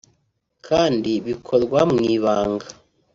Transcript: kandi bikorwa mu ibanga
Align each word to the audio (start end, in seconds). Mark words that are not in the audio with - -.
kandi 0.67 1.11
bikorwa 1.27 1.79
mu 1.91 1.99
ibanga 2.15 2.67